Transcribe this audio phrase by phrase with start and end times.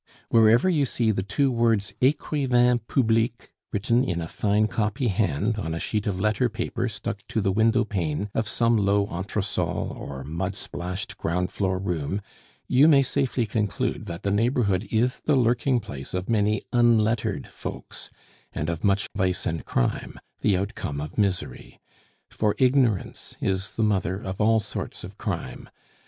[0.29, 5.75] Wherever you see the two words "Ecrivain Public" written in a fine copy hand on
[5.75, 10.23] a sheet of letter paper stuck to the window pane of some low entresol or
[10.23, 12.19] mud splashed ground floor room,
[12.67, 18.09] you may safely conclude that the neighborhood is the lurking place of many unlettered folks,
[18.53, 21.79] and of much vice and crime, the outcome of misery;
[22.31, 25.69] for ignorance is the mother of all sorts of crime.